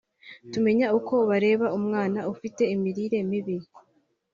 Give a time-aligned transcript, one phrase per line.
[0.51, 3.57] tumenya uko bareba umwana ufite imirire mibi